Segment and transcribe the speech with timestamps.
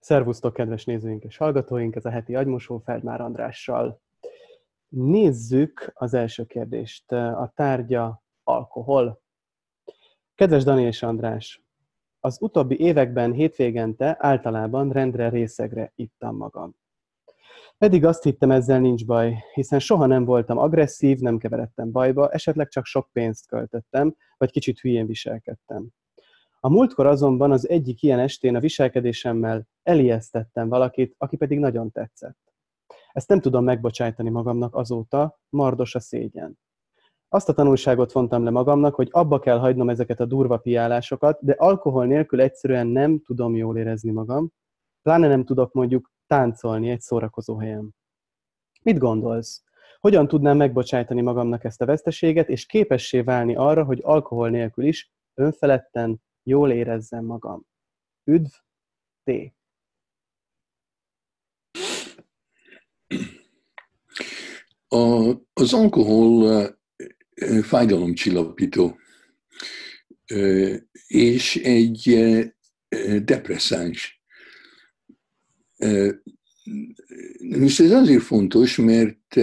[0.00, 4.00] Szervusztok, kedves nézőink és hallgatóink, ez a heti agymosó Feldmár Andrással.
[4.88, 7.12] Nézzük az első kérdést.
[7.12, 9.20] A tárgya alkohol.
[10.34, 11.62] Kedves Dani és András,
[12.20, 16.74] az utóbbi években hétvégente általában rendre részegre ittam magam.
[17.78, 22.68] Pedig azt hittem, ezzel nincs baj, hiszen soha nem voltam agresszív, nem keveredtem bajba, esetleg
[22.68, 25.88] csak sok pénzt költöttem, vagy kicsit hülyén viselkedtem.
[26.62, 32.38] A múltkor azonban az egyik ilyen estén a viselkedésemmel elijesztettem valakit, aki pedig nagyon tetszett.
[33.12, 36.58] Ezt nem tudom megbocsájtani magamnak azóta, mardos a szégyen.
[37.28, 41.52] Azt a tanulságot vontam le magamnak, hogy abba kell hagynom ezeket a durva piálásokat, de
[41.58, 44.52] alkohol nélkül egyszerűen nem tudom jól érezni magam,
[45.02, 47.94] pláne nem tudok mondjuk táncolni egy szórakozó helyen.
[48.82, 49.62] Mit gondolsz?
[50.00, 55.12] Hogyan tudnám megbocsájtani magamnak ezt a veszteséget, és képessé válni arra, hogy alkohol nélkül is
[55.34, 57.66] önfeledten jól érezzem magam.
[58.24, 58.52] Üdv,
[59.24, 59.30] T.
[64.88, 66.78] A, az alkohol
[67.62, 68.98] fájdalomcsillapító,
[71.06, 72.18] és egy
[73.24, 74.22] depresszáns.
[77.38, 79.36] És ez azért fontos, mert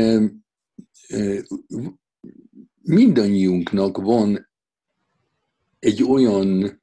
[2.81, 4.49] mindannyiunknak van
[5.79, 6.81] egy olyan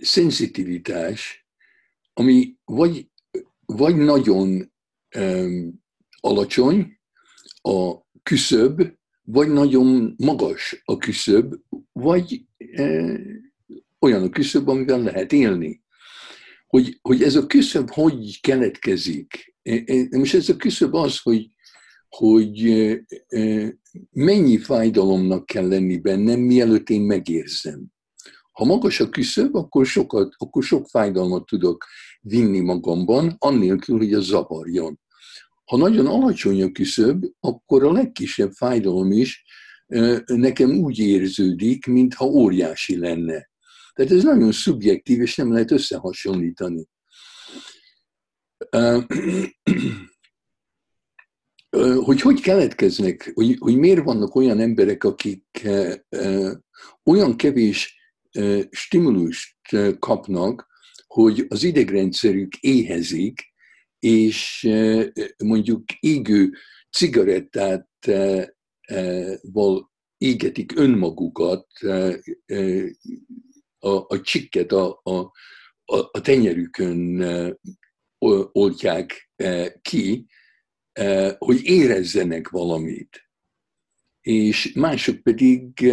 [0.00, 1.46] szenzitivitás,
[2.12, 3.10] ami vagy,
[3.66, 4.72] vagy nagyon
[5.16, 5.82] um,
[6.20, 6.98] alacsony
[7.62, 8.82] a küszöb,
[9.22, 11.54] vagy nagyon magas a küszöb,
[11.92, 13.16] vagy e,
[13.98, 15.82] olyan a küszöb, amivel lehet élni.
[16.66, 19.54] Hogy, hogy ez a küszöb hogy keletkezik?
[20.10, 21.48] Most ez a küszöb az, hogy,
[22.08, 22.62] hogy
[24.10, 27.93] mennyi fájdalomnak kell lenni bennem, mielőtt én megérzem.
[28.54, 31.86] Ha magas a küszöb, akkor, sokat, akkor sok fájdalmat tudok
[32.20, 35.00] vinni magamban, annélkül, hogy az zavarjon.
[35.64, 39.44] Ha nagyon alacsony a küszöb, akkor a legkisebb fájdalom is
[40.24, 43.50] nekem úgy érződik, mintha óriási lenne.
[43.92, 46.88] Tehát ez nagyon szubjektív, és nem lehet összehasonlítani.
[52.04, 55.68] Hogy hogy keletkeznek, hogy, hogy miért vannak olyan emberek, akik
[57.04, 58.02] olyan kevés
[58.70, 59.56] stimulust
[59.98, 60.66] kapnak,
[61.06, 63.52] hogy az idegrendszerük éhezik,
[63.98, 64.68] és
[65.44, 66.52] mondjuk égő
[66.90, 67.88] cigarettát
[69.42, 71.66] val égetik önmagukat,
[73.78, 75.32] a, a csikket a, a,
[75.84, 77.24] a tenyerükön
[78.52, 79.30] oltják
[79.82, 80.26] ki,
[81.38, 83.28] hogy érezzenek valamit
[84.24, 85.92] és mások pedig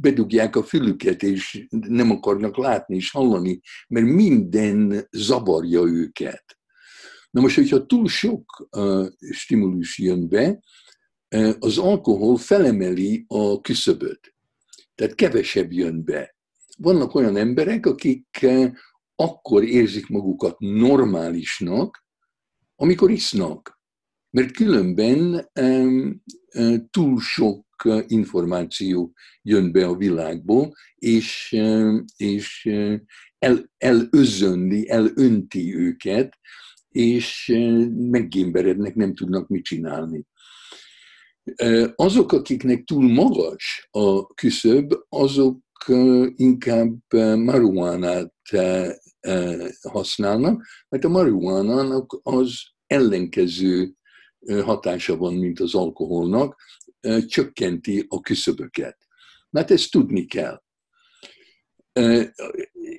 [0.00, 6.44] bedugják a fülüket, és nem akarnak látni és hallani, mert minden zavarja őket.
[7.30, 8.68] Na most, hogyha túl sok
[9.30, 10.62] stimulus jön be,
[11.58, 14.34] az alkohol felemeli a küszöböt.
[14.94, 16.36] Tehát kevesebb jön be.
[16.78, 18.46] Vannak olyan emberek, akik
[19.16, 22.04] akkor érzik magukat normálisnak,
[22.76, 23.75] amikor isznak
[24.36, 25.50] mert különben
[26.90, 27.64] túl sok
[28.06, 31.56] információ jön be a világból, és,
[32.16, 32.68] és
[33.38, 36.38] el, elözönli, elönti őket,
[36.88, 37.52] és
[37.96, 40.26] meggémberednek, nem tudnak mit csinálni.
[41.94, 45.62] Azok, akiknek túl magas a küszöb, azok
[46.36, 48.34] inkább marihuánát
[49.82, 53.96] használnak, mert a marihuánának az ellenkező
[54.64, 56.56] hatása van, mint az alkoholnak,
[57.26, 58.96] csökkenti a küszöböket.
[59.50, 60.62] Mert ezt tudni kell.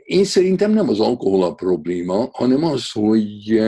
[0.04, 3.62] Én szerintem nem az alkohol a probléma, hanem az, hogy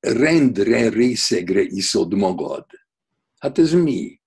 [0.00, 2.66] rendre, részegre iszod magad.
[3.38, 4.20] Hát ez mi?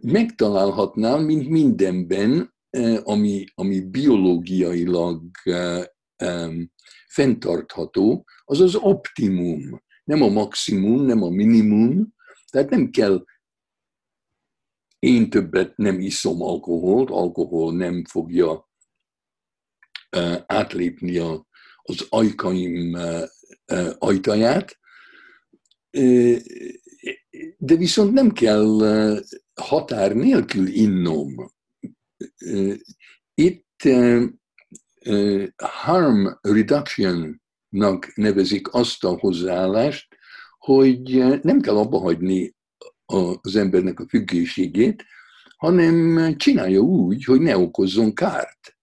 [0.00, 2.54] Megtalálhatnál, mint mindenben,
[3.02, 5.30] ami, ami biológiailag
[7.08, 12.14] fenntartható, az az optimum nem a maximum, nem a minimum,
[12.50, 13.24] tehát nem kell
[14.98, 18.70] én többet nem iszom alkoholt, alkohol nem fogja
[20.16, 21.46] uh, átlépni a,
[21.82, 22.96] az ajkaim
[23.98, 24.78] ajtaját,
[27.58, 28.80] de viszont nem kell
[29.54, 31.52] határ nélkül innom.
[33.34, 33.82] Itt
[35.62, 37.42] harm reduction
[38.14, 40.08] nevezik azt a hozzáállást,
[40.58, 42.54] hogy nem kell abba hagyni
[43.40, 45.04] az embernek a függőségét,
[45.56, 48.76] hanem csinálja úgy, hogy ne okozzon kárt.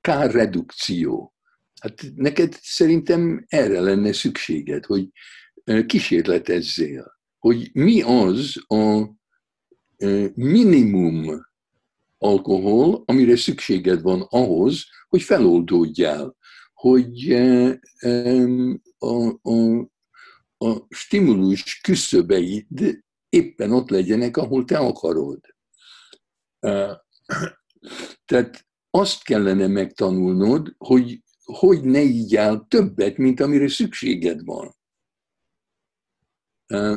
[0.00, 1.34] kárredukció.
[1.80, 5.08] Hát neked szerintem erre lenne szükséged, hogy
[5.86, 9.10] kísérletezzél, hogy mi az a
[10.34, 11.46] minimum
[12.18, 16.36] alkohol, amire szükséged van ahhoz, hogy feloldódjál,
[16.82, 17.32] hogy
[18.98, 19.78] a, a,
[20.58, 25.40] a stimulus küszöbeid éppen ott legyenek, ahol te akarod.
[28.24, 34.76] Tehát azt kellene megtanulnod, hogy hogy ne így áll többet, mint amire szükséged van.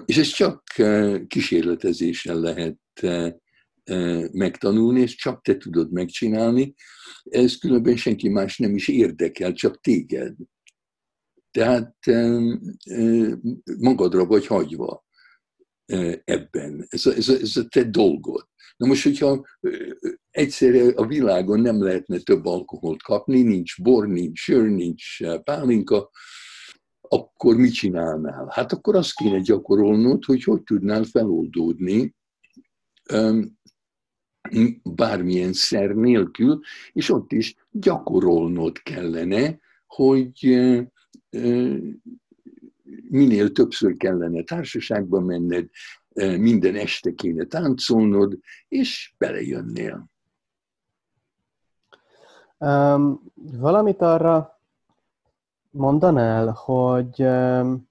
[0.06, 0.64] És ez csak
[1.28, 2.80] kísérletezéssel lehet
[4.32, 6.74] megtanulni, és csak te tudod megcsinálni.
[7.24, 10.36] Ez különben senki más nem is érdekel, csak téged.
[11.52, 11.96] Tehát
[13.80, 15.06] magadra vagy hagyva
[16.24, 16.86] ebben.
[16.90, 18.48] Ez a, ez a, ez a te dolgod.
[18.78, 19.46] Na most, hogyha
[20.30, 26.10] egyszerre a világon nem lehetne több alkoholt kapni, nincs bor, nincs sör, nincs pálinka,
[27.02, 28.48] akkor mit csinálnál?
[28.52, 32.16] Hát akkor azt kéne gyakorolnod, hogy hogy tudnál feloldódni
[34.83, 36.59] bármilyen szer nélkül,
[36.94, 40.45] és ott is gyakorolnod kellene, hogy
[43.09, 45.69] minél többször kellene társaságba menned,
[46.38, 50.09] minden este kéne táncolnod, és belejönnél.
[52.57, 54.59] Um, valamit arra
[55.69, 57.89] mondanál, hogy, um,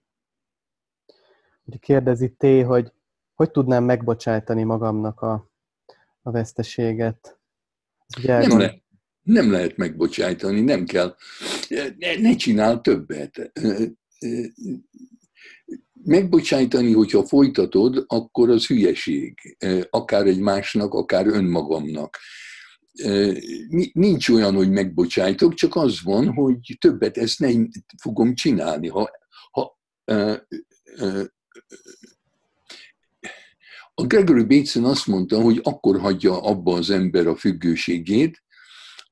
[1.81, 2.93] kérdezi T, hogy
[3.35, 5.51] hogy tudnám megbocsájtani magamnak a,
[6.27, 7.41] a veszteséget?
[8.23, 8.83] Nem, le,
[9.23, 11.17] nem lehet megbocsájtani, nem kell.
[11.99, 13.53] Ne, ne csinál többet.
[15.93, 19.57] Megbocsájtani, hogyha folytatod, akkor az hülyeség.
[19.91, 22.19] Akár egy másnak, akár önmagamnak.
[23.93, 27.71] Nincs olyan, hogy megbocsájtok, csak az van, hogy többet ezt nem
[28.03, 28.89] fogom csinálni.
[28.89, 29.11] Ha,
[29.51, 29.79] ha
[33.95, 38.43] a Gregory Bateson azt mondta, hogy akkor hagyja abba az ember a függőségét,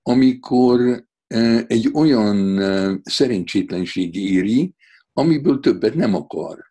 [0.03, 4.75] amikor e, egy olyan e, szerencsétlenség éri,
[5.13, 6.71] amiből többet nem akar.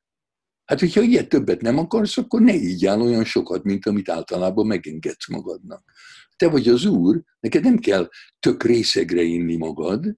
[0.65, 4.67] Hát, hogyha ilyet többet nem akarsz, akkor ne így áll olyan sokat, mint amit általában
[4.67, 5.83] megengedsz magadnak.
[6.35, 8.09] Te vagy az úr, neked nem kell
[8.39, 10.15] tök részegre inni magad.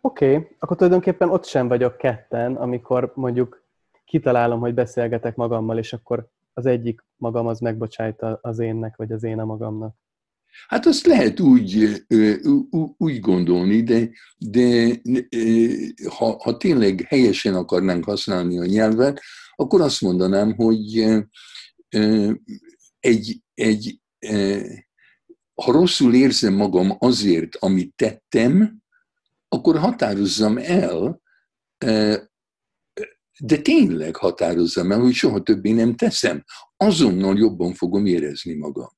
[0.00, 3.61] Oké, okay, akkor tulajdonképpen ott sem vagyok ketten, amikor mondjuk
[4.04, 9.22] kitalálom, hogy beszélgetek magammal, és akkor az egyik magam az megbocsájt az énnek, vagy az
[9.22, 9.94] én a magamnak.
[10.68, 11.88] Hát azt lehet úgy,
[12.96, 14.94] úgy gondolni, de, de
[16.08, 19.20] ha, ha tényleg helyesen akarnánk használni a nyelvet,
[19.54, 21.04] akkor azt mondanám, hogy
[23.00, 24.00] egy, egy,
[25.54, 28.82] ha rosszul érzem magam azért, amit tettem,
[29.48, 31.20] akkor határozzam el
[33.44, 36.44] de tényleg határozzam el, hogy soha többé nem teszem.
[36.76, 38.88] Azonnal jobban fogom érezni magam.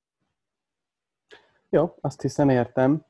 [1.68, 3.04] Jó, azt hiszem értem.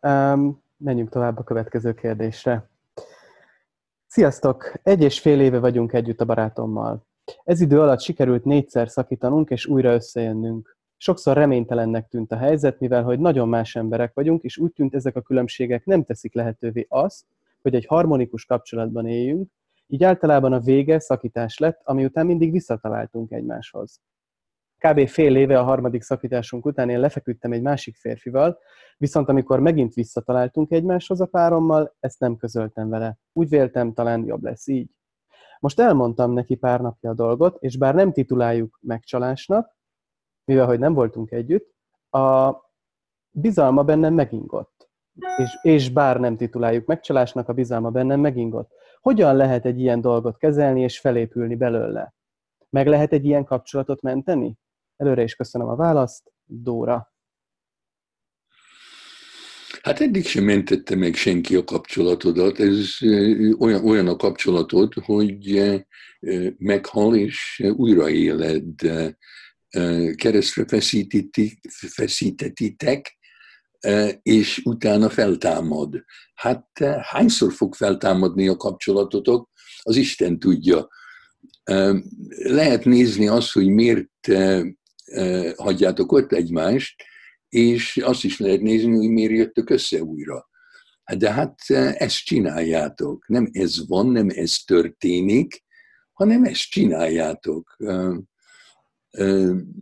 [0.00, 2.70] Um, menjünk tovább a következő kérdésre.
[4.06, 4.72] Sziasztok!
[4.82, 7.06] Egy és fél éve vagyunk együtt a barátommal.
[7.44, 10.76] Ez idő alatt sikerült négyszer szakítanunk és újra összejönnünk.
[10.96, 15.16] Sokszor reménytelennek tűnt a helyzet, mivel hogy nagyon más emberek vagyunk, és úgy tűnt ezek
[15.16, 17.24] a különbségek nem teszik lehetővé azt,
[17.62, 19.50] hogy egy harmonikus kapcsolatban éljünk,
[19.86, 24.00] így általában a vége szakítás lett, ami után mindig visszataláltunk egymáshoz.
[24.78, 25.08] Kb.
[25.08, 28.58] fél éve a harmadik szakításunk után én lefeküdtem egy másik férfival,
[28.96, 33.18] viszont amikor megint visszataláltunk egymáshoz a párommal, ezt nem közöltem vele.
[33.32, 34.90] Úgy véltem, talán jobb lesz így.
[35.60, 39.76] Most elmondtam neki pár napja a dolgot, és bár nem tituláljuk megcsalásnak,
[40.44, 41.74] mivel hogy nem voltunk együtt,
[42.10, 42.54] a
[43.30, 44.90] bizalma bennem megingott.
[45.36, 48.70] És, és bár nem tituláljuk megcsalásnak, a bizalma bennem megingott.
[49.06, 52.14] Hogyan lehet egy ilyen dolgot kezelni és felépülni belőle?
[52.70, 54.56] Meg lehet egy ilyen kapcsolatot menteni?
[54.96, 56.32] Előre is köszönöm a választ.
[56.44, 57.14] Dóra.
[59.82, 62.58] Hát eddig sem mentette meg senki a kapcsolatodat.
[62.58, 62.96] Ez
[63.58, 65.62] olyan, olyan a kapcsolatod, hogy
[66.56, 68.74] meghal és újraéled.
[70.14, 70.64] Keresztre
[71.78, 73.15] feszítetitek,
[74.22, 76.04] és utána feltámad.
[76.34, 76.68] Hát
[77.00, 79.50] hányszor fog feltámadni a kapcsolatotok,
[79.82, 80.88] az Isten tudja.
[82.44, 84.28] Lehet nézni azt, hogy miért
[85.56, 87.02] hagyjátok ott egymást,
[87.48, 90.48] és azt is lehet nézni, hogy miért jöttök össze újra.
[91.04, 91.54] Hát de hát
[91.96, 93.28] ezt csináljátok.
[93.28, 95.64] Nem ez van, nem ez történik,
[96.12, 97.76] hanem ezt csináljátok.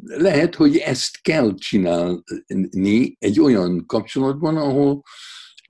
[0.04, 5.02] Lehet, hogy ezt kell csinálni egy olyan kapcsolatban, ahol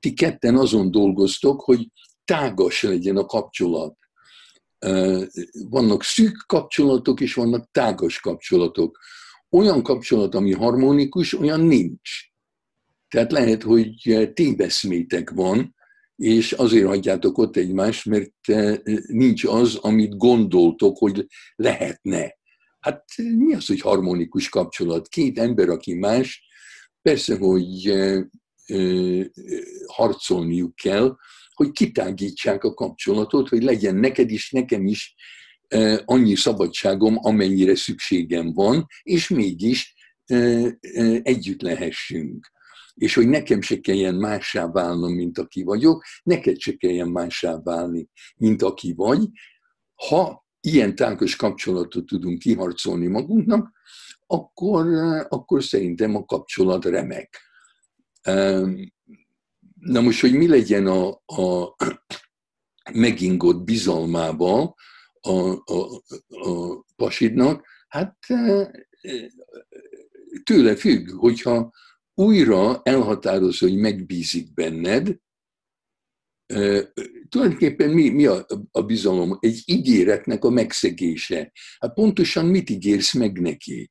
[0.00, 1.88] ti ketten azon dolgoztok, hogy
[2.24, 3.96] tágas legyen a kapcsolat.
[5.68, 8.98] Vannak szűk kapcsolatok, és vannak tágas kapcsolatok.
[9.50, 12.10] Olyan kapcsolat, ami harmonikus, olyan nincs.
[13.08, 15.74] Tehát lehet, hogy téveszmétek van,
[16.16, 18.32] és azért hagyjátok ott egymást, mert
[19.06, 22.36] nincs az, amit gondoltok, hogy lehetne.
[22.84, 25.08] Hát mi az, hogy harmonikus kapcsolat?
[25.08, 26.44] Két ember, aki más,
[27.02, 27.92] persze, hogy
[29.86, 31.16] harcolniuk kell,
[31.54, 35.14] hogy kitágítsák a kapcsolatot, hogy legyen neked is, nekem is
[36.04, 39.94] annyi szabadságom, amennyire szükségem van, és mégis
[41.22, 42.52] együtt lehessünk.
[42.94, 48.08] És hogy nekem se kelljen mássá válnom, mint aki vagyok, neked se kelljen mássá válni,
[48.36, 49.28] mint aki vagy.
[49.94, 53.72] Ha ilyen tágos kapcsolatot tudunk kiharcolni magunknak,
[54.26, 54.86] akkor,
[55.28, 57.40] akkor szerintem a kapcsolat remek.
[59.80, 61.74] Na most, hogy mi legyen a, a
[62.92, 64.74] megingott bizalmába
[65.20, 68.16] a, a, a pasidnak, hát
[70.44, 71.72] tőle függ, hogyha
[72.14, 75.18] újra elhatároz, hogy megbízik benned,
[77.44, 79.36] tulajdonképpen mi, mi a, a bizalom?
[79.40, 81.52] Egy ígéretnek a megszegése.
[81.78, 83.90] Hát pontosan mit ígérsz meg neki?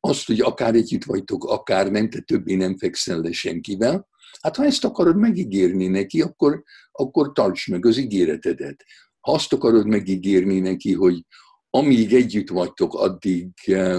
[0.00, 4.08] Azt, hogy akár együtt vagytok, akár nem, te többé nem fekszel le senkivel.
[4.40, 8.84] Hát ha ezt akarod megígérni neki, akkor, akkor tarts meg az ígéretedet.
[9.20, 11.24] Ha azt akarod megígérni neki, hogy
[11.70, 13.48] amíg együtt vagytok, addig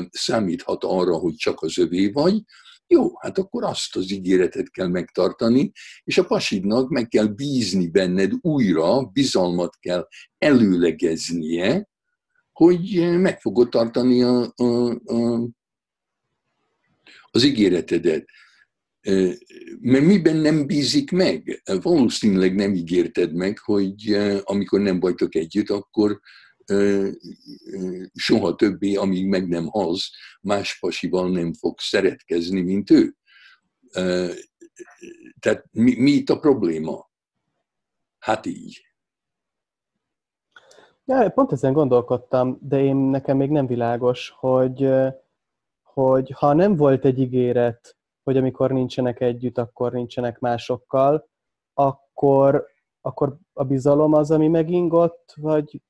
[0.10, 2.44] számíthat arra, hogy csak az övé vagy,
[2.92, 5.72] jó, hát akkor azt az ígéretet kell megtartani,
[6.04, 10.08] és a pasidnak meg kell bízni benned újra, bizalmat kell
[10.38, 11.90] előlegeznie,
[12.52, 15.50] hogy meg fogod tartani a, a, a,
[17.32, 18.26] az ígéretedet.
[19.80, 21.62] Mert miben nem bízik meg?
[21.82, 26.20] Valószínűleg nem ígérted meg, hogy amikor nem vagytok együtt, akkor
[28.14, 30.10] soha többé, amíg meg nem halsz,
[30.42, 33.16] más pasival nem fog szeretkezni, mint ő.
[35.40, 37.10] Tehát mi, mi itt a probléma?
[38.20, 38.86] Hát így.
[41.06, 44.90] Ja, pont ezen gondolkodtam, de én nekem még nem világos, hogy,
[45.82, 51.30] hogy ha nem volt egy ígéret, hogy amikor nincsenek együtt, akkor nincsenek másokkal,
[51.74, 52.68] akkor,
[53.02, 55.82] akkor a bizalom az, ami megingott, vagy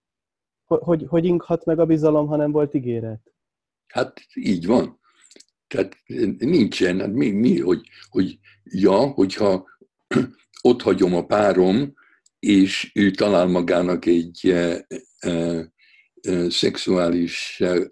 [0.79, 3.33] hogy, hogy inghat meg a bizalom, ha nem volt ígéret?
[3.87, 4.99] Hát így van.
[5.67, 5.97] Tehát
[6.37, 9.67] nincsen, hát mi, mi hogy, hogy ja, hogyha
[10.61, 11.93] ott hagyom a párom,
[12.39, 14.87] és ő talál magának egy e,
[15.19, 15.29] e,
[16.21, 17.89] e, szexuális e,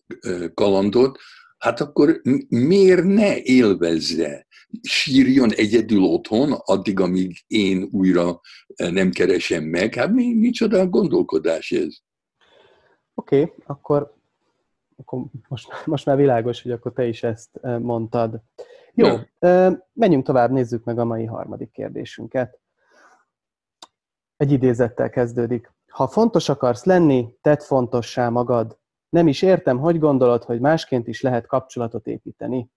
[0.53, 1.19] kalandot,
[1.57, 4.47] hát akkor miért ne élvezze?
[4.81, 8.41] Sírjon egyedül otthon, addig, amíg én újra
[8.75, 9.93] nem keresem meg.
[9.93, 11.97] Hát mi, micsoda gondolkodás ez?
[13.19, 14.13] Oké, okay, akkor,
[14.97, 18.41] akkor most, most már világos, hogy akkor te is ezt eh, mondtad.
[18.93, 19.27] Jó, ja.
[19.39, 22.59] Eh, menjünk tovább, nézzük meg a mai harmadik kérdésünket.
[24.37, 25.71] Egy idézettel kezdődik.
[25.87, 28.77] Ha fontos akarsz lenni, tedd fontossá magad.
[29.09, 32.71] Nem is értem, hogy gondolod, hogy másként is lehet kapcsolatot építeni.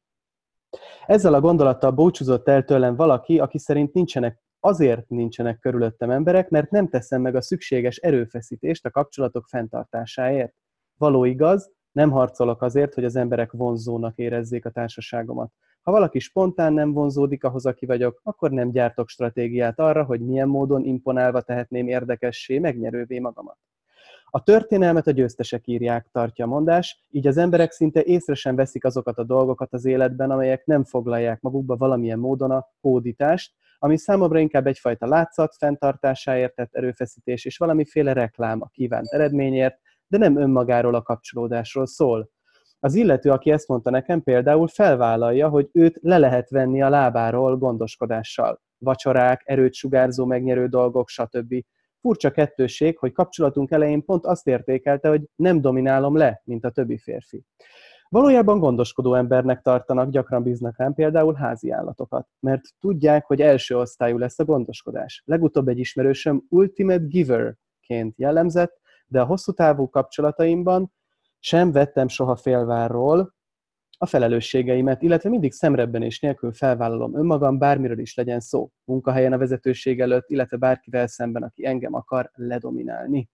[1.06, 6.70] Ezzel a gondolattal búcsúzott el tőlem valaki, aki szerint nincsenek azért nincsenek körülöttem emberek, mert
[6.70, 10.54] nem teszem meg a szükséges erőfeszítést a kapcsolatok fenntartásáért.
[10.98, 15.52] Való igaz, nem harcolok azért, hogy az emberek vonzónak érezzék a társaságomat.
[15.82, 20.48] Ha valaki spontán nem vonzódik ahhoz, aki vagyok, akkor nem gyártok stratégiát arra, hogy milyen
[20.48, 23.58] módon imponálva tehetném érdekessé, megnyerővé magamat.
[24.24, 28.84] A történelmet a győztesek írják, tartja a mondás, így az emberek szinte észre sem veszik
[28.84, 33.52] azokat a dolgokat az életben, amelyek nem foglalják magukba valamilyen módon a hódítást,
[33.84, 40.18] ami számomra inkább egyfajta látszat fenntartásáért tett erőfeszítés és valamiféle reklám a kívánt eredményért, de
[40.18, 42.30] nem önmagáról a kapcsolódásról szól.
[42.80, 47.56] Az illető, aki ezt mondta nekem, például felvállalja, hogy őt le lehet venni a lábáról
[47.56, 48.62] gondoskodással.
[48.78, 51.54] Vacsorák, erőt sugárzó megnyerő dolgok, stb.
[52.00, 56.98] Furcsa kettőség, hogy kapcsolatunk elején pont azt értékelte, hogy nem dominálom le, mint a többi
[56.98, 57.44] férfi.
[58.12, 64.18] Valójában gondoskodó embernek tartanak, gyakran bíznak rám például házi állatokat, mert tudják, hogy első osztályú
[64.18, 65.22] lesz a gondoskodás.
[65.24, 70.92] Legutóbb egy ismerősöm ultimate giver-ként jellemzett, de a hosszú távú kapcsolataimban
[71.38, 73.34] sem vettem soha félvárról
[73.98, 75.52] a felelősségeimet, illetve mindig
[75.92, 81.42] és nélkül felvállalom önmagam, bármiről is legyen szó, munkahelyen a vezetőség előtt, illetve bárkivel szemben,
[81.42, 83.28] aki engem akar ledominálni.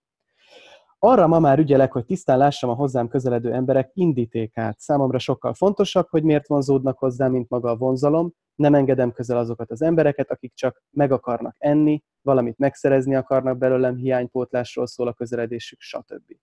[1.01, 4.79] Arra ma már ügyelek, hogy tisztán lássam a hozzám közeledő emberek indítékát.
[4.79, 8.33] Számomra sokkal fontosabb, hogy miért vonzódnak hozzám, mint maga a vonzalom.
[8.55, 13.95] Nem engedem közel azokat az embereket, akik csak meg akarnak enni, valamit megszerezni akarnak belőlem,
[13.95, 16.37] hiánypótlásról szól a közeledésük, stb.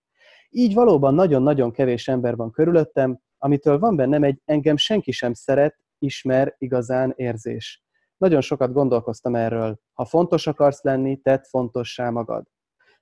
[0.49, 5.77] Így valóban nagyon-nagyon kevés ember van körülöttem, amitől van bennem egy engem senki sem szeret,
[5.97, 7.83] ismer, igazán érzés.
[8.17, 9.79] Nagyon sokat gondolkoztam erről.
[9.93, 12.45] Ha fontos akarsz lenni, tedd fontossá magad.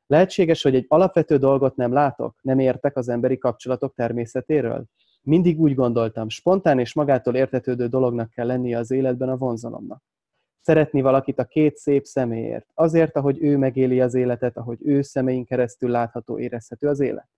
[0.07, 4.85] Lehetséges, hogy egy alapvető dolgot nem látok, nem értek az emberi kapcsolatok természetéről?
[5.21, 10.03] Mindig úgy gondoltam, spontán és magától értetődő dolognak kell lennie az életben a vonzalomnak.
[10.62, 15.47] Szeretni valakit a két szép személyért, azért, ahogy ő megéli az életet, ahogy ő szemeink
[15.47, 17.29] keresztül látható, érezhető az élet.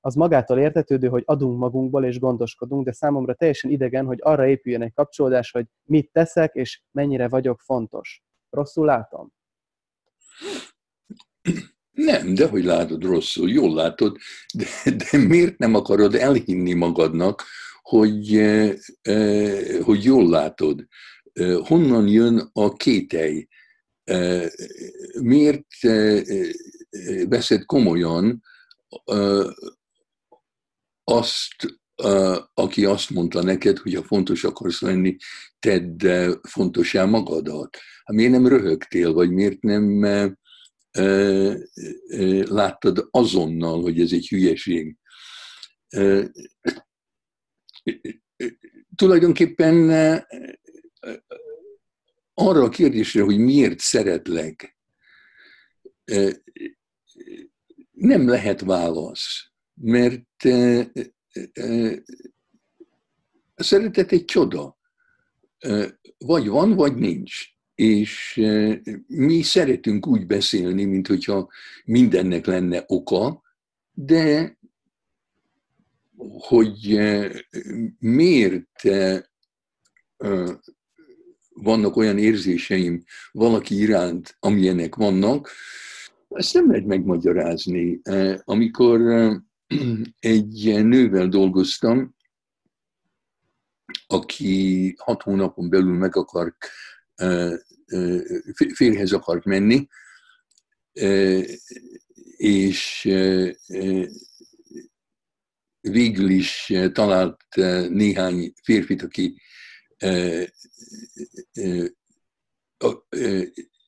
[0.00, 4.82] Az magától értetődő, hogy adunk magunkból és gondoskodunk, de számomra teljesen idegen, hogy arra épüljön
[4.82, 8.22] egy kapcsolódás, hogy mit teszek és mennyire vagyok fontos.
[8.50, 9.32] Rosszul látom?
[12.04, 14.16] Nem, de hogy látod rosszul, jól látod,
[14.54, 17.44] de, de miért nem akarod elhinni magadnak,
[17.82, 20.86] hogy, eh, eh, hogy jól látod?
[21.32, 23.48] Eh, honnan jön a kételj?
[25.20, 25.66] Miért
[27.28, 28.42] veszed komolyan
[31.04, 31.80] azt,
[32.54, 35.16] aki azt mondta neked, hogy ha fontos akarsz lenni,
[35.58, 36.06] tedd
[36.42, 37.76] fontosá magadat?
[38.04, 40.04] Hát miért nem röhögtél, vagy miért nem
[42.48, 44.96] láttad azonnal, hogy ez egy hülyeség.
[48.94, 49.90] Tulajdonképpen
[52.34, 54.78] arra a kérdésre, hogy miért szeretlek,
[57.90, 60.44] nem lehet válasz, mert
[63.54, 64.78] a szeretet egy csoda.
[66.18, 68.40] Vagy van, vagy nincs és
[69.06, 71.50] mi szeretünk úgy beszélni, mint hogyha
[71.84, 73.42] mindennek lenne oka,
[73.92, 74.58] de
[76.38, 77.00] hogy
[77.98, 78.82] miért
[81.48, 83.02] vannak olyan érzéseim
[83.32, 85.50] valaki iránt, amilyenek vannak,
[86.28, 88.00] ezt nem lehet megmagyarázni.
[88.44, 89.00] Amikor
[90.18, 92.14] egy nővel dolgoztam,
[94.06, 96.56] aki hat hónapon belül meg akar
[98.74, 99.86] férhez akart menni,
[102.36, 103.08] és
[105.80, 107.44] végül is talált
[107.88, 109.40] néhány férfit, aki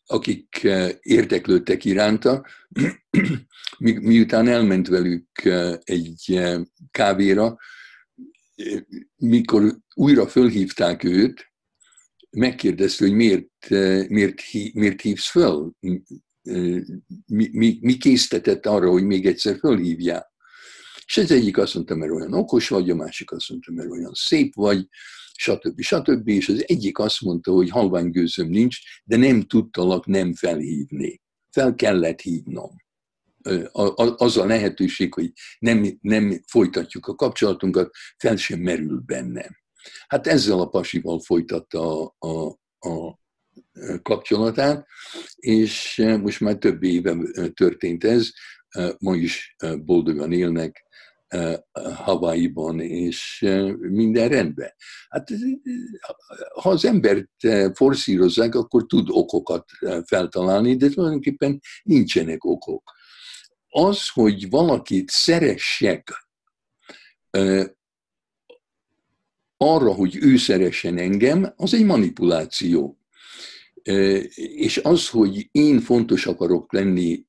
[0.06, 0.68] akik
[1.00, 2.46] érdeklődtek iránta,
[3.78, 5.28] miután elment velük
[5.82, 6.40] egy
[6.90, 7.56] kávéra,
[9.16, 11.51] mikor újra fölhívták őt,
[12.36, 14.40] megkérdezte, hogy miért, eh, miért,
[14.72, 15.72] miért hívsz föl,
[17.26, 20.30] mi, mi, mi késztetett arra, hogy még egyszer fölhívják.
[21.06, 24.12] És az egyik azt mondta, mert olyan okos vagy, a másik azt mondta, mert olyan
[24.14, 24.88] szép vagy,
[25.34, 25.80] stb.
[25.80, 26.28] stb.
[26.28, 31.20] És az egyik azt mondta, hogy halvány gőzöm nincs, de nem tudtalak nem felhívni.
[31.50, 32.70] Fel kellett hívnom.
[34.16, 39.61] Az a lehetőség, hogy nem, nem folytatjuk a kapcsolatunkat, fel sem merül bennem.
[40.06, 43.20] Hát ezzel a pasival folytatta a, a, a
[44.02, 44.86] kapcsolatát,
[45.36, 47.16] és most már több éve
[47.54, 48.30] történt ez,
[48.98, 50.86] ma is boldogan élnek
[51.94, 53.46] Hawaii-ban, és
[53.78, 54.72] minden rendben.
[55.08, 55.28] Hát
[56.60, 57.30] ha az embert
[57.74, 59.70] forszírozzák, akkor tud okokat
[60.06, 62.82] feltalálni, de tulajdonképpen nincsenek okok.
[63.68, 66.26] Az, hogy valakit szeressek,
[69.62, 72.98] arra, hogy ő szeressen engem, az egy manipuláció.
[74.34, 77.26] És az, hogy én fontos akarok lenni,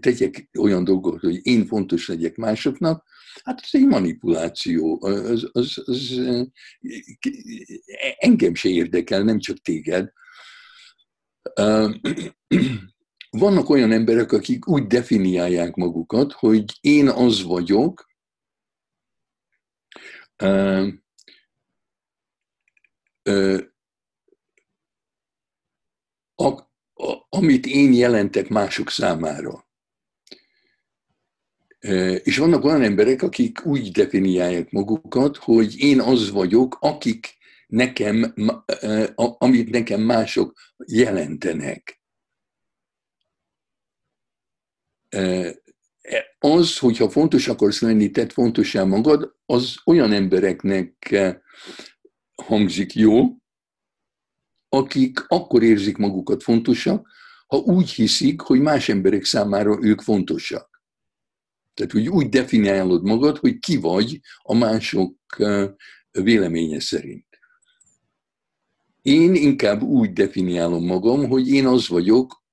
[0.00, 3.04] tegyek olyan dolgokat, hogy én fontos legyek másoknak,
[3.44, 5.02] hát ez egy manipuláció.
[5.02, 6.20] Az, az, az,
[8.18, 10.12] engem se érdekel, nem csak téged.
[13.30, 18.06] Vannak olyan emberek, akik úgy definiálják magukat, hogy én az vagyok,
[26.34, 26.46] a,
[26.94, 29.64] a, amit én jelentek mások számára.
[32.22, 37.36] És vannak olyan emberek, akik úgy definiálják magukat, hogy én az vagyok, akik
[37.66, 38.34] nekem,
[39.38, 42.00] amit nekem mások jelentenek.
[46.38, 51.14] Az, hogyha fontos akarsz lenni, tett fontossá magad, az olyan embereknek
[52.42, 53.36] hangzik jó,
[54.68, 57.08] akik akkor érzik magukat fontosak,
[57.46, 60.82] ha úgy hiszik, hogy más emberek számára ők fontosak.
[61.74, 65.16] Tehát, hogy úgy definiálod magad, hogy ki vagy a mások
[66.10, 67.26] véleménye szerint.
[69.02, 72.44] Én inkább úgy definiálom magam, hogy én az vagyok,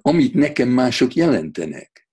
[0.00, 2.08] amit nekem mások jelentenek.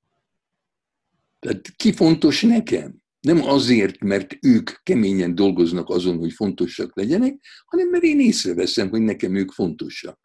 [1.40, 3.03] Tehát ki fontos nekem?
[3.28, 9.02] Nem azért, mert ők keményen dolgoznak azon, hogy fontosak legyenek, hanem mert én észreveszem, hogy
[9.02, 10.20] nekem ők fontosak.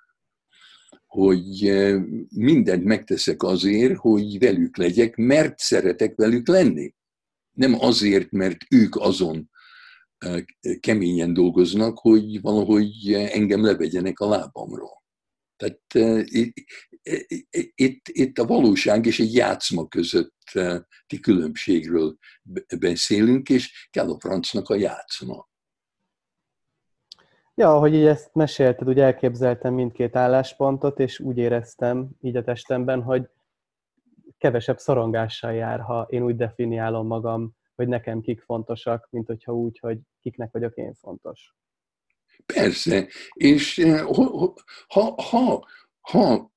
[1.07, 1.73] Hogy
[2.29, 6.95] mindent megteszek azért, hogy velük legyek, mert szeretek velük lenni.
[7.53, 9.51] Nem azért, mert ők azon
[10.81, 15.03] keményen dolgoznak, hogy valahogy engem levegyenek a lábamról.
[15.57, 15.81] Tehát
[17.75, 22.17] itt, itt a valóság és egy játszma közötti különbségről
[22.79, 25.49] beszélünk, és kell a francnak a játszma.
[27.55, 33.03] Ja, ahogy így ezt mesélted, úgy elképzeltem mindkét álláspontot, és úgy éreztem így a testemben,
[33.03, 33.29] hogy
[34.39, 39.79] kevesebb szorongással jár, ha én úgy definiálom magam, hogy nekem kik fontosak, mint hogyha úgy,
[39.79, 41.55] hogy kiknek vagyok én fontos.
[42.47, 44.55] Persze, és ha,
[44.89, 45.67] ha, ha,
[46.01, 46.53] ha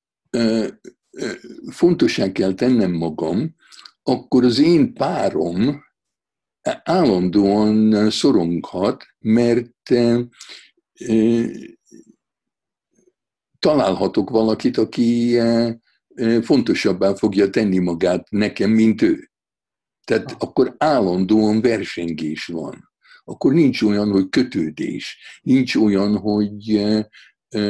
[1.70, 3.56] fontosá kell tennem magam,
[4.04, 5.84] akkor az én párom
[6.84, 9.90] állandóan szoronghat, mert
[13.60, 15.38] találhatok valakit, aki
[16.42, 19.32] fontosabbá fogja tenni magát nekem, mint ő.
[20.04, 22.90] Tehát akkor állandóan versengés van.
[23.24, 25.18] Akkor nincs olyan, hogy kötődés.
[25.42, 27.10] Nincs olyan, hogy e,
[27.50, 27.62] e,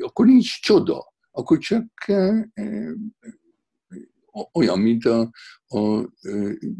[0.00, 1.14] akkor nincs csoda.
[1.38, 2.64] Akkor csak e, e,
[4.52, 5.30] olyan, mint a,
[5.68, 6.08] a,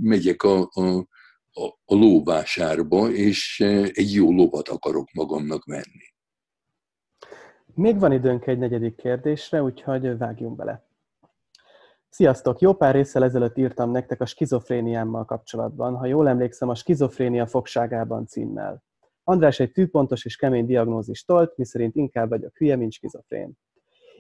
[0.00, 1.06] megyek a, a,
[1.84, 3.60] a lóvásárba, és
[3.92, 6.06] egy jó lovat akarok magamnak venni.
[7.74, 10.86] Még van időnk egy negyedik kérdésre, úgyhogy vágjunk bele.
[12.08, 12.60] Sziasztok!
[12.60, 18.26] Jó pár részsel ezelőtt írtam nektek a skizofréniámmal kapcsolatban, ha jól emlékszem, a skizofrénia fogságában
[18.26, 18.84] címmel.
[19.24, 23.58] András egy tűpontos és kemény diagnózist tolt, miszerint inkább vagyok hülye, mint skizofrén.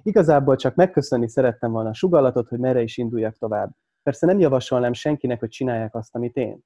[0.02, 3.70] Igazából csak megköszönni szerettem volna a sugallatot, hogy merre is induljak tovább.
[4.02, 6.60] Persze nem javasolnám senkinek, hogy csinálják azt, amit én.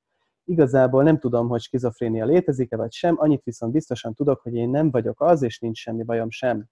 [0.45, 4.91] Igazából nem tudom, hogy skizofrénia létezik-e vagy sem, annyit viszont biztosan tudok, hogy én nem
[4.91, 6.65] vagyok az, és nincs semmi bajom sem.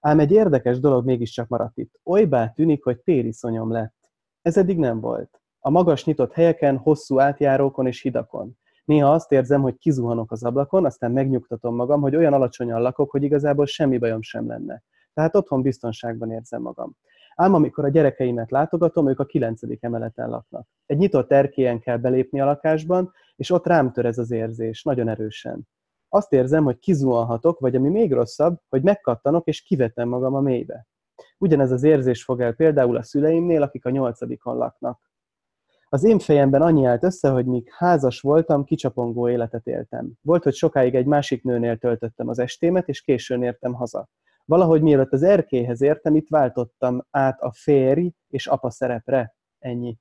[0.00, 2.00] Ám egy érdekes dolog mégiscsak maradt itt.
[2.02, 4.12] Olybá tűnik, hogy tériszonyom lett.
[4.42, 5.40] Ez eddig nem volt.
[5.58, 8.58] A magas nyitott helyeken, hosszú átjárókon és hidakon.
[8.84, 13.22] Néha azt érzem, hogy kizuhanok az ablakon, aztán megnyugtatom magam, hogy olyan alacsonyan lakok, hogy
[13.22, 14.82] igazából semmi bajom sem lenne.
[15.14, 16.96] Tehát otthon biztonságban érzem magam.
[17.34, 20.68] Ám amikor a gyerekeimet látogatom, ők a kilencedik emeleten laknak.
[20.86, 25.08] Egy nyitott erkélyen kell belépni a lakásban, és ott rám tör ez az érzés, nagyon
[25.08, 25.68] erősen
[26.14, 30.86] azt érzem, hogy kizuhanhatok, vagy ami még rosszabb, hogy megkattanok és kivetem magam a mélybe.
[31.38, 35.00] Ugyanez az érzés fog el például a szüleimnél, akik a nyolcadikon laknak.
[35.88, 40.12] Az én fejemben annyi állt össze, hogy míg házas voltam, kicsapongó életet éltem.
[40.22, 44.08] Volt, hogy sokáig egy másik nőnél töltöttem az estémet, és későn értem haza.
[44.44, 49.34] Valahogy mielőtt az erkéhez értem, itt váltottam át a férj és apa szerepre.
[49.58, 49.98] Ennyi.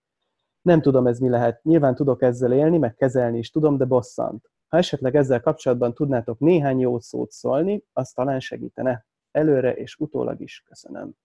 [0.62, 1.64] Nem tudom ez mi lehet.
[1.64, 4.52] Nyilván tudok ezzel élni, meg kezelni is tudom, de bosszant.
[4.68, 9.06] Ha esetleg ezzel kapcsolatban tudnátok néhány jó szót szólni, az talán segítene.
[9.32, 11.16] Előre és utólag is köszönöm.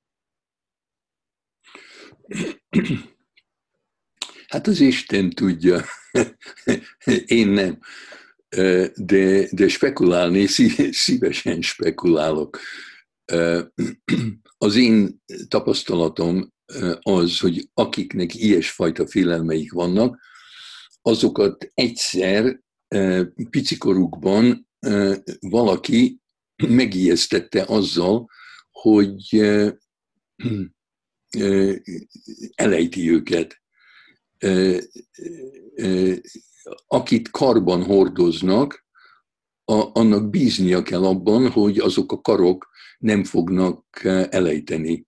[4.49, 5.81] Hát az Isten tudja,
[7.27, 7.79] én nem.
[8.97, 10.47] De, de spekulálni,
[10.91, 12.59] szívesen spekulálok.
[14.59, 16.53] Az én tapasztalatom
[17.01, 20.21] az, hogy akiknek ilyesfajta félelmeik vannak,
[21.03, 22.61] azokat egyszer
[23.51, 24.69] picikorukban
[25.41, 26.21] valaki
[26.69, 28.29] megijesztette azzal,
[28.71, 29.41] hogy
[32.55, 33.61] elejti őket.
[36.87, 38.87] Akit karban hordoznak,
[39.65, 45.07] annak bíznia kell abban, hogy azok a karok nem fognak elejteni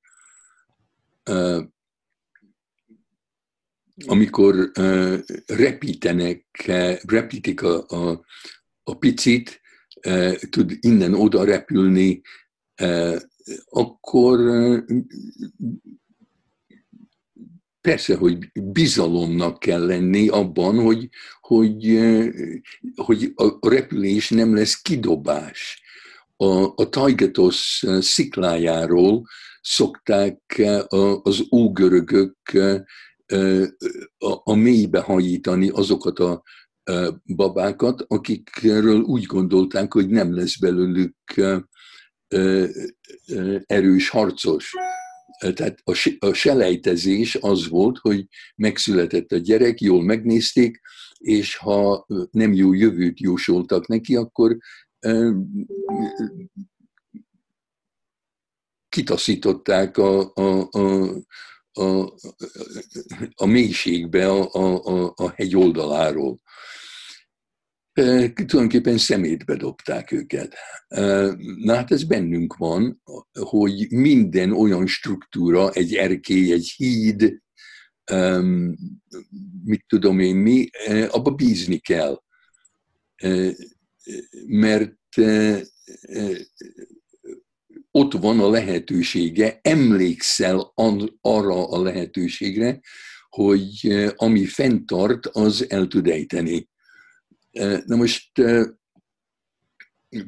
[4.07, 4.70] amikor
[5.46, 6.44] repítenek,
[7.07, 8.24] repítik a, a,
[8.83, 9.61] a picit,
[10.50, 12.20] tud innen oda repülni,
[13.64, 14.38] akkor
[17.81, 21.09] persze, hogy bizalomnak kell lenni abban, hogy,
[21.40, 22.00] hogy,
[22.94, 25.83] hogy a repülés nem lesz kidobás.
[26.42, 29.26] A, a Tajgetos sziklájáról
[29.61, 30.62] szokták
[31.22, 32.37] az ógörögök
[34.18, 36.42] a, a mélybe hajítani azokat a
[37.37, 41.16] babákat, akikről úgy gondolták, hogy nem lesz belőlük
[43.66, 44.74] erős harcos.
[45.38, 45.83] tehát
[46.18, 48.26] a selejtezés az volt, hogy
[48.57, 50.81] megszületett a gyerek, jól megnézték,
[51.18, 54.57] és ha nem jó jövőt jósoltak neki, akkor
[58.88, 61.16] kitaszították a, a, a,
[61.72, 62.14] a,
[63.34, 66.40] a mélységbe a, a, a hegy oldaláról.
[67.92, 70.56] Tulajdonképpen szemétbe dobták őket.
[71.56, 77.42] Na hát ez bennünk van, hogy minden olyan struktúra, egy erkély, egy híd,
[79.64, 80.70] mit tudom én mi,
[81.08, 82.22] abba bízni kell.
[84.46, 84.98] Mert
[87.90, 90.72] ott van a lehetősége, emlékszel
[91.20, 92.80] arra a lehetőségre,
[93.28, 96.68] hogy ami fenntart, az el tud ejteni.
[97.84, 98.32] Na most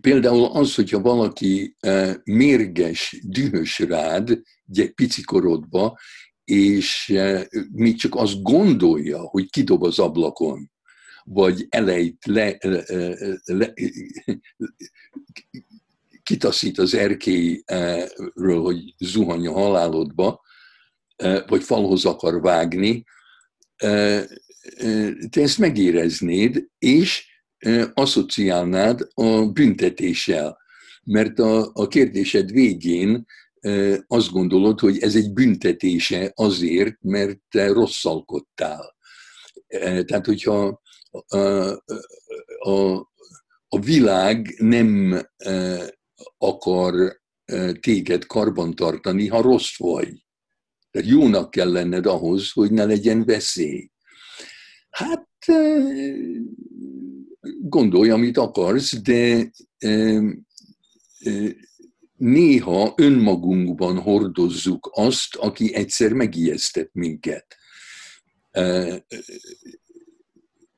[0.00, 1.76] például az, hogyha valaki
[2.24, 4.40] mérges, dühös rád,
[4.94, 5.98] pici korodba,
[6.44, 7.18] és
[7.70, 10.71] még csak azt gondolja, hogy kidob az ablakon,
[11.24, 12.58] vagy elejt le,
[13.44, 13.72] le,
[16.22, 20.40] kitaszít az erkélyről, hogy zuhanja halálodba,
[21.46, 23.04] vagy falhoz akar vágni,
[25.30, 27.26] te ezt megéreznéd, és
[27.94, 30.61] asszociálnád a büntetéssel.
[31.04, 33.26] Mert a, a kérdésed végén
[34.06, 38.96] azt gondolod, hogy ez egy büntetése azért, mert te rosszalkodtál.
[40.04, 40.82] Tehát, hogyha
[42.59, 43.07] a,
[43.68, 45.20] a, világ nem
[46.38, 47.20] akar
[47.81, 50.25] téged karbantartani, ha rossz vagy.
[50.90, 53.90] Tehát jónak kell lenned ahhoz, hogy ne legyen veszély.
[54.90, 55.29] Hát
[57.61, 59.51] gondolj, amit akarsz, de
[62.16, 67.57] néha önmagunkban hordozzuk azt, aki egyszer megijesztett minket.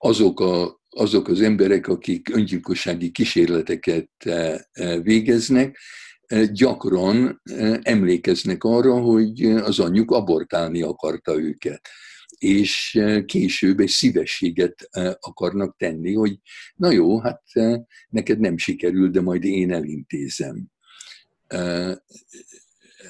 [0.04, 4.10] Azok, a, azok az emberek, akik öngyilkossági kísérleteket
[5.02, 5.78] végeznek,
[6.52, 7.42] gyakran
[7.82, 11.88] emlékeznek arra, hogy az anyjuk abortálni akarta őket
[12.38, 14.88] és később egy szívességet
[15.20, 16.38] akarnak tenni, hogy
[16.74, 17.42] na jó, hát
[18.08, 20.66] neked nem sikerül, de majd én elintézem.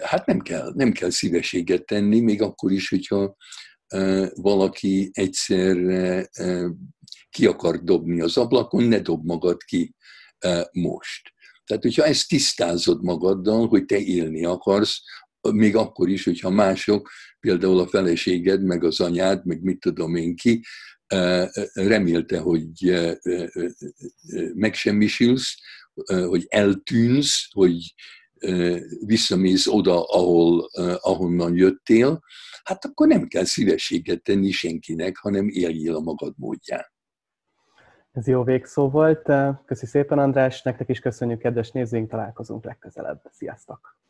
[0.03, 3.37] Hát nem kell, nem kell szívességet tenni, még akkor is, hogyha
[4.35, 5.77] valaki egyszer
[7.31, 9.95] ki akar dobni az ablakon, ne dob magad ki
[10.73, 11.33] most.
[11.65, 15.01] Tehát, hogyha ezt tisztázod magaddal, hogy te élni akarsz,
[15.53, 20.37] még akkor is, hogyha mások, például a feleséged, meg az anyád, meg mit tudom én
[20.37, 20.65] ki,
[21.73, 22.95] remélte, hogy
[24.55, 25.55] megsemmisülsz,
[26.05, 27.95] hogy eltűnsz, hogy
[29.07, 30.69] visszamész oda, ahol,
[31.01, 32.21] ahonnan jöttél,
[32.65, 36.93] hát akkor nem kell szívességet tenni senkinek, hanem éljél a magad módján.
[38.13, 39.31] Ez jó végszó volt.
[39.65, 40.63] Köszi szépen, András.
[40.63, 42.11] Nektek is köszönjük, kedves nézőink.
[42.11, 43.23] Találkozunk legközelebb.
[43.33, 44.04] Sziasztok!